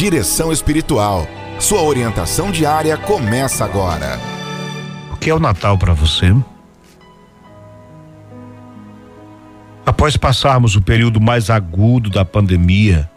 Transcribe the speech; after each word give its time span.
Direção 0.00 0.50
Espiritual. 0.50 1.26
Sua 1.58 1.82
orientação 1.82 2.50
diária 2.50 2.96
começa 2.96 3.66
agora. 3.66 4.18
O 5.12 5.16
que 5.18 5.28
é 5.28 5.34
o 5.34 5.38
Natal 5.38 5.76
para 5.76 5.92
você? 5.92 6.34
Após 9.84 10.16
passarmos 10.16 10.74
o 10.74 10.80
período 10.80 11.20
mais 11.20 11.50
agudo 11.50 12.08
da 12.08 12.24
pandemia, 12.24 13.10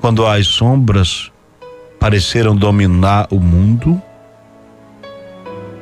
quando 0.00 0.26
as 0.26 0.46
sombras 0.46 1.30
pareceram 2.00 2.56
dominar 2.56 3.28
o 3.30 3.38
mundo, 3.38 4.00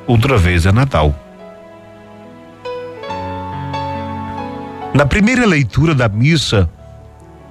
outra 0.08 0.36
vez 0.36 0.66
é 0.66 0.72
Natal. 0.72 1.14
Na 4.92 5.06
primeira 5.06 5.46
leitura 5.46 5.94
da 5.94 6.08
missa 6.08 6.68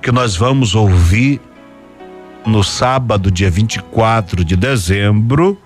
que 0.02 0.12
nós 0.12 0.36
vamos 0.36 0.76
ouvir 0.76 1.42
no 2.46 2.64
sábado, 2.64 3.30
dia 3.30 3.50
24 3.50 4.44
de 4.44 4.56
dezembro, 4.56 5.58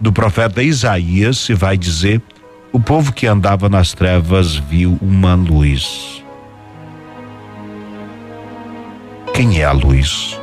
do 0.00 0.12
profeta 0.12 0.62
Isaías, 0.62 1.38
se 1.38 1.54
vai 1.54 1.76
dizer: 1.76 2.20
O 2.72 2.78
povo 2.78 3.12
que 3.12 3.26
andava 3.26 3.68
nas 3.68 3.92
trevas 3.92 4.56
viu 4.56 4.98
uma 5.00 5.34
luz. 5.34 6.22
Quem 9.32 9.60
é 9.60 9.64
a 9.64 9.72
luz? 9.72 10.38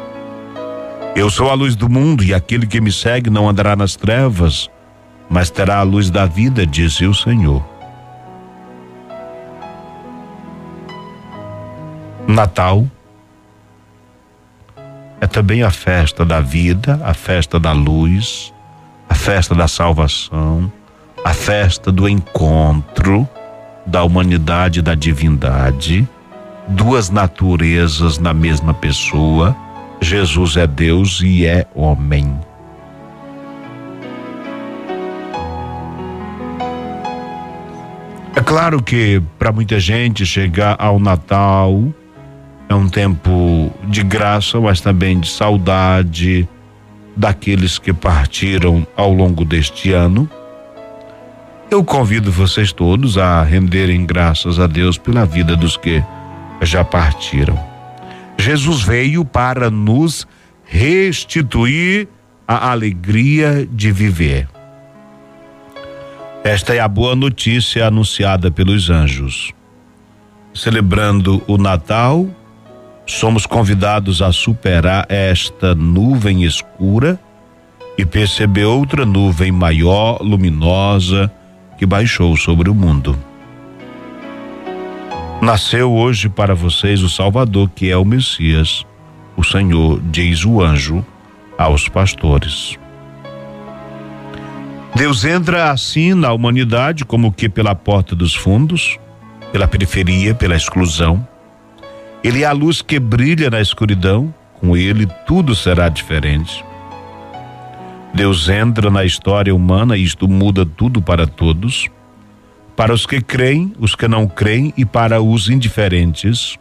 Eu 1.16 1.30
sou 1.30 1.50
a 1.50 1.54
luz 1.54 1.76
do 1.76 1.88
mundo 1.88 2.24
e 2.24 2.34
aquele 2.34 2.66
que 2.66 2.82
me 2.82 2.92
segue 2.92 3.30
não 3.30 3.48
andará 3.48 3.76
nas 3.76 3.96
trevas, 3.96 4.70
mas 5.30 5.52
terá 5.52 5.78
a 5.78 5.84
luz 5.84 6.10
da 6.10 6.26
vida, 6.26 6.66
disse 6.66 7.06
o 7.06 7.14
Senhor. 7.14 7.64
Natal 12.28 12.88
é 15.24 15.28
também 15.28 15.64
a 15.64 15.72
festa 15.72 16.26
da 16.26 16.42
vida, 16.42 17.00
a 17.02 17.14
festa 17.14 17.58
da 17.58 17.72
luz, 17.72 18.54
a 19.08 19.16
festa 19.16 19.56
da 19.56 19.70
salvação, 19.70 20.70
a 21.24 21.34
festa 21.34 21.94
do 21.94 22.10
encontro 22.10 23.26
da 23.86 24.04
humanidade 24.04 24.80
e 24.80 24.82
da 24.82 24.94
divindade, 24.94 26.06
duas 26.68 27.10
naturezas 27.10 28.18
na 28.18 28.34
mesma 28.34 28.74
pessoa. 28.74 29.56
Jesus 30.02 30.58
é 30.58 30.68
Deus 30.68 31.22
e 31.22 31.46
é 31.46 31.66
homem. 31.74 32.38
É 38.36 38.42
claro 38.42 38.84
que 38.84 39.24
para 39.40 39.54
muita 39.54 39.80
gente 39.80 40.26
chegar 40.26 40.76
ao 40.78 41.00
Natal 41.00 41.94
é 42.74 42.76
um 42.76 42.90
tempo 42.90 43.72
de 43.84 44.04
graça, 44.04 44.60
mas 44.60 44.82
também 44.82 45.20
de 45.20 45.30
saudade 45.30 46.50
daqueles 47.16 47.78
que 47.78 47.94
partiram 47.94 48.86
ao 48.98 49.14
longo 49.14 49.46
deste 49.46 49.94
ano. 49.94 50.28
Eu 51.70 51.84
convido 51.84 52.32
vocês 52.32 52.74
todos 52.74 53.18
a 53.20 53.44
renderem 53.44 54.06
graças 54.08 54.60
a 54.60 54.66
Deus 54.66 54.98
pela 54.98 55.24
vida 55.24 55.56
dos 55.56 55.78
que 55.78 56.04
já 56.64 56.84
partiram. 56.84 57.60
Jesus 58.40 58.82
veio 58.82 59.24
para 59.24 59.70
nos 59.70 60.28
restituir 60.66 62.08
a 62.48 62.72
alegria 62.72 63.68
de 63.72 63.92
viver. 63.92 64.48
Esta 66.44 66.74
é 66.74 66.80
a 66.80 66.88
boa 66.88 67.16
notícia 67.16 67.86
anunciada 67.86 68.50
pelos 68.50 68.90
anjos. 68.90 69.52
Celebrando 70.56 71.42
o 71.48 71.58
Natal, 71.58 72.28
somos 73.06 73.46
convidados 73.46 74.22
a 74.22 74.32
superar 74.32 75.06
esta 75.10 75.76
nuvem 75.76 76.44
escura 76.44 77.20
e 77.98 78.06
perceber 78.06 78.66
outra 78.66 79.06
nuvem 79.06 79.52
maior, 79.52 80.22
luminosa, 80.22 81.32
que 81.78 81.86
baixou 81.86 82.36
sobre 82.38 82.70
o 82.70 82.76
mundo. 82.76 83.18
Nasceu 85.42 85.92
hoje 85.92 86.30
para 86.30 86.56
vocês 86.56 87.04
o 87.04 87.10
Salvador, 87.10 87.70
que 87.76 87.90
é 87.90 87.98
o 87.98 88.06
Messias, 88.06 88.86
o 89.36 89.44
Senhor, 89.44 90.02
diz 90.10 90.46
o 90.46 90.62
anjo 90.62 91.06
aos 91.58 91.90
pastores. 91.90 92.78
Deus 94.96 95.26
entra 95.26 95.72
assim 95.72 96.14
na 96.14 96.32
humanidade 96.32 97.04
como 97.04 97.32
que 97.32 97.50
pela 97.50 97.76
porta 97.76 98.16
dos 98.16 98.34
fundos, 98.34 98.98
pela 99.52 99.68
periferia, 99.68 100.34
pela 100.34 100.56
exclusão 100.56 101.28
ele 102.24 102.44
é 102.44 102.46
a 102.46 102.54
luz 102.54 102.82
que 102.82 103.00
brilha 103.00 103.50
na 103.50 103.60
escuridão, 103.60 104.34
com 104.60 104.78
ele 104.78 105.06
tudo 105.28 105.54
será 105.54 105.90
diferente. 105.90 106.64
Deus 108.14 108.48
entra 108.48 108.90
na 108.90 109.04
história 109.04 109.54
humana 109.54 109.98
e 109.98 110.04
isto 110.04 110.28
muda 110.28 110.66
tudo 110.66 111.02
para 111.02 111.28
todos. 111.28 111.90
Para 112.76 112.94
os 112.94 113.06
que 113.06 113.22
creem, 113.22 113.74
os 113.78 113.94
que 113.94 114.08
não 114.08 114.28
creem 114.28 114.74
e 114.78 114.86
para 114.86 115.22
os 115.22 115.50
indiferentes, 115.50 116.58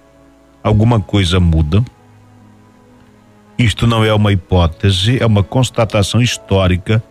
alguma 0.64 0.98
coisa 0.98 1.38
muda. 1.38 1.84
Isto 3.56 3.86
não 3.86 4.04
é 4.04 4.12
uma 4.12 4.32
hipótese, 4.32 5.22
é 5.22 5.26
uma 5.26 5.42
constatação 5.42 6.20
histórica 6.20 7.02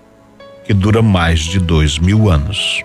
que 0.66 0.74
dura 0.74 1.02
mais 1.02 1.40
de 1.40 1.60
dois 1.60 1.98
mil 1.98 2.30
anos. 2.30 2.84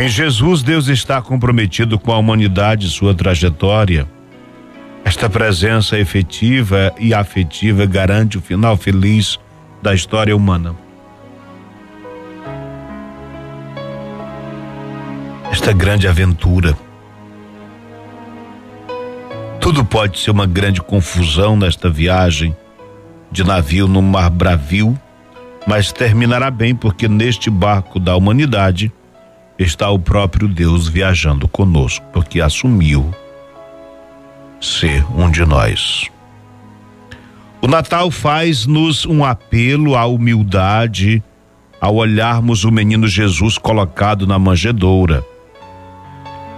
Em 0.00 0.08
Jesus, 0.08 0.62
Deus 0.62 0.88
está 0.88 1.20
comprometido 1.20 1.98
com 1.98 2.10
a 2.10 2.16
humanidade 2.16 2.86
e 2.86 2.88
sua 2.88 3.14
trajetória. 3.14 4.08
Esta 5.04 5.28
presença 5.28 5.98
efetiva 5.98 6.90
e 6.98 7.12
afetiva 7.12 7.84
garante 7.84 8.38
o 8.38 8.40
final 8.40 8.78
feliz 8.78 9.38
da 9.82 9.92
história 9.92 10.34
humana. 10.34 10.74
Esta 15.52 15.70
grande 15.70 16.08
aventura. 16.08 16.74
Tudo 19.60 19.84
pode 19.84 20.18
ser 20.18 20.30
uma 20.30 20.46
grande 20.46 20.80
confusão 20.80 21.58
nesta 21.58 21.90
viagem 21.90 22.56
de 23.30 23.44
navio 23.44 23.86
no 23.86 24.00
mar 24.00 24.30
bravio, 24.30 24.98
mas 25.66 25.92
terminará 25.92 26.50
bem 26.50 26.74
porque 26.74 27.06
neste 27.06 27.50
barco 27.50 28.00
da 28.00 28.16
humanidade 28.16 28.90
está 29.64 29.90
o 29.90 29.98
próprio 29.98 30.48
Deus 30.48 30.88
viajando 30.88 31.46
conosco, 31.46 32.04
porque 32.14 32.40
assumiu 32.40 33.14
ser 34.58 35.04
um 35.14 35.30
de 35.30 35.44
nós. 35.44 36.08
O 37.60 37.68
Natal 37.68 38.10
faz-nos 38.10 39.04
um 39.04 39.22
apelo 39.22 39.96
à 39.96 40.06
humildade 40.06 41.22
ao 41.78 41.96
olharmos 41.96 42.64
o 42.64 42.70
menino 42.70 43.06
Jesus 43.06 43.58
colocado 43.58 44.26
na 44.26 44.38
manjedoura. 44.38 45.22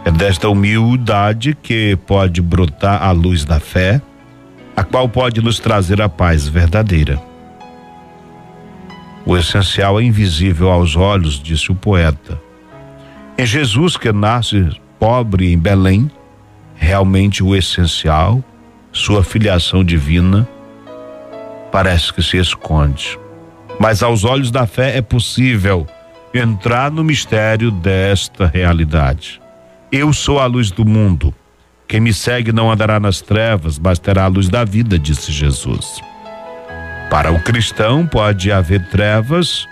É 0.05 0.11
desta 0.11 0.49
humildade 0.49 1.57
que 1.61 1.97
pode 2.07 2.41
brotar 2.41 3.03
a 3.03 3.11
luz 3.11 3.45
da 3.45 3.59
fé, 3.59 4.01
a 4.77 4.85
qual 4.85 5.09
pode 5.09 5.41
nos 5.41 5.59
trazer 5.59 6.01
a 6.01 6.09
paz 6.09 6.47
verdadeira. 6.47 7.21
O 9.27 9.37
essencial 9.37 10.01
é 10.01 10.05
invisível 10.05 10.71
aos 10.71 10.95
olhos, 10.95 11.41
disse 11.41 11.71
o 11.71 11.75
poeta 11.75 12.52
em 13.43 13.47
Jesus 13.47 13.97
que 13.97 14.13
nasce 14.13 14.71
pobre 15.01 15.53
em 15.53 15.59
Belém, 15.59 16.09
realmente 16.77 17.43
o 17.43 17.57
essencial, 17.57 18.41
sua 18.93 19.25
filiação 19.25 19.83
divina, 19.83 20.47
parece 21.73 22.13
que 22.13 22.23
se 22.23 22.37
esconde. 22.37 23.19
Mas 23.81 24.01
aos 24.01 24.23
olhos 24.23 24.53
da 24.53 24.65
fé 24.65 24.97
é 24.97 25.03
possível 25.03 25.89
entrar 26.33 26.89
no 26.89 27.03
mistério 27.03 27.73
desta 27.73 28.47
realidade. 28.47 29.43
Eu 29.91 30.13
sou 30.13 30.39
a 30.39 30.47
luz 30.47 30.71
do 30.71 30.85
mundo. 30.85 31.35
Quem 31.89 31.99
me 31.99 32.15
segue 32.15 32.53
não 32.53 32.71
andará 32.71 33.01
nas 33.01 33.21
trevas, 33.21 33.77
mas 33.77 33.99
terá 33.99 34.27
a 34.27 34.29
luz 34.29 34.49
da 34.49 34.65
vida, 34.65 34.97
disse 34.97 35.33
Jesus. 35.33 36.01
Para 37.11 37.33
o 37.33 37.43
cristão 37.43 38.07
pode 38.07 38.53
haver 38.53 38.89
trevas, 38.89 39.67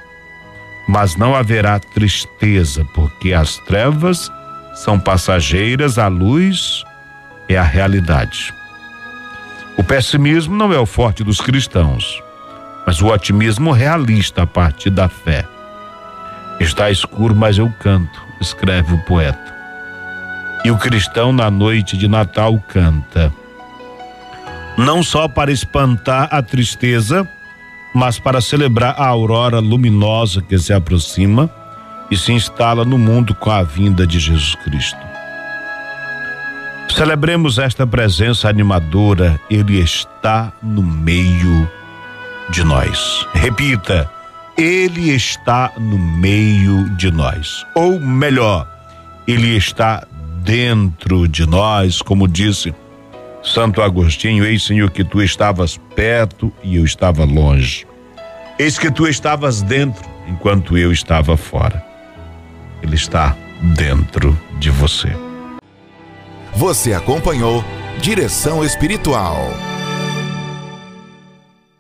mas 0.91 1.15
não 1.15 1.37
haverá 1.37 1.79
tristeza, 1.79 2.85
porque 2.93 3.33
as 3.33 3.59
trevas 3.59 4.29
são 4.75 4.99
passageiras, 4.99 5.99
a 5.99 6.09
luz 6.09 6.83
é 7.49 7.57
a 7.57 7.63
realidade. 7.63 8.53
O 9.79 9.85
pessimismo 9.85 10.57
não 10.57 10.73
é 10.73 10.79
o 10.81 10.85
forte 10.85 11.23
dos 11.23 11.41
cristãos, 11.41 12.21
mas 12.85 13.01
o 13.01 13.07
otimismo 13.07 13.71
realista 13.71 14.43
a 14.43 14.47
partir 14.49 14.91
da 14.91 15.09
fé. 15.09 15.47
Está 16.59 16.91
escuro, 16.91 17.37
mas 17.37 17.57
eu 17.57 17.73
canto, 17.79 18.21
escreve 18.41 18.93
o 18.93 19.05
poeta. 19.05 19.55
E 20.65 20.73
o 20.73 20.77
cristão 20.77 21.33
na 21.33 21.53
noite 21.53 21.97
de 21.97 22.09
Natal 22.09 22.61
canta. 22.67 23.33
Não 24.77 25.05
só 25.05 25.29
para 25.29 25.53
espantar 25.53 26.27
a 26.33 26.43
tristeza, 26.43 27.29
mas 27.95 28.19
para 28.19 28.41
celebrar 28.41 28.95
a 28.99 29.07
aurora 29.07 29.59
luminosa 29.59 30.43
que 30.43 30.59
se 30.59 30.73
aproxima 30.73 31.51
e 32.11 32.17
se 32.17 32.33
instala 32.33 32.85
no 32.85 32.99
mundo 32.99 33.35
com 33.35 33.51
a 33.51 33.63
vinda 33.63 34.07
de 34.07 34.19
Jesus 34.19 34.55
Cristo. 34.57 34.99
Celebremos 36.95 37.59
esta 37.59 37.87
presença 37.87 38.49
animadora, 38.49 39.41
Ele 39.49 39.79
está 39.79 40.53
no 40.63 40.83
meio 40.83 41.69
de 42.51 42.65
nós. 42.65 43.27
Repita, 43.33 44.11
Ele 44.59 45.11
está 45.11 45.73
no 45.79 45.99
meio 45.99 46.91
de 46.97 47.11
nós. 47.11 47.65
Ou 47.75 47.99
melhor, 48.01 48.67
Ele 49.27 49.57
está 49.57 50.05
dentro 50.43 51.29
de 51.29 51.47
nós, 51.47 52.03
como 52.03 52.27
disse 52.27 52.75
Santo 53.43 53.83
Agostinho: 53.83 54.45
Eis, 54.45 54.63
Senhor, 54.63 54.91
que 54.91 55.05
tu 55.05 55.23
estavas 55.23 55.79
perto 55.95 56.53
e 56.63 56.77
eu 56.77 56.85
estava 56.85 57.25
longe. 57.25 57.87
Eis 58.59 58.79
que 58.79 58.91
tu 58.91 59.07
estavas 59.07 59.63
dentro 59.63 60.09
enquanto 60.29 60.77
eu 60.77 60.93
estava 60.93 61.37
fora. 61.37 61.85
Ele 62.83 62.95
está 62.95 63.37
dentro 63.61 64.39
de 64.59 64.71
você. 64.71 65.09
Você 66.55 66.93
acompanhou 66.93 67.65
Direção 68.01 68.65
Espiritual. 68.65 69.51